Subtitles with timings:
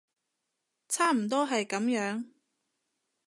[0.89, 2.25] 差唔多係噉樣